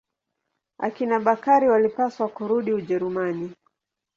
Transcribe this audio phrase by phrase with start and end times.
[0.77, 3.51] Akina Bakari walipaswa kurudi Ujerumani.